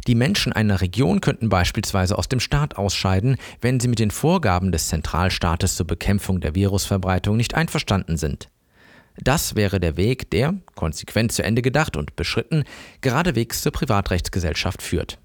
[0.07, 4.71] Die Menschen einer Region könnten beispielsweise aus dem Staat ausscheiden, wenn sie mit den Vorgaben
[4.71, 8.49] des Zentralstaates zur Bekämpfung der Virusverbreitung nicht einverstanden sind.
[9.17, 12.65] Das wäre der Weg, der, konsequent zu Ende gedacht und beschritten,
[13.01, 15.19] geradewegs zur Privatrechtsgesellschaft führt.